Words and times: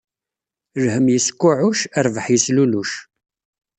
Lhemm 0.83 1.07
yeskuɛɛuc, 1.13 1.79
rbaḥ 2.05 2.25
yesluluc 2.29 2.91